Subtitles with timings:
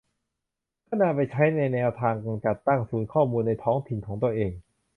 [0.83, 2.15] เพื่อนำไปใช้เป็นแนวทาง
[2.45, 4.51] จัดตั้งศูนย์ข้อมูลในท้องถิ่นของตัวเอง